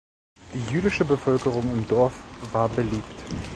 Die 0.55 0.73
jüdische 0.73 1.05
Bevölkerung 1.05 1.61
im 1.73 1.87
Dorf 1.87 2.15
war 2.53 2.67
beliebt. 2.69 3.23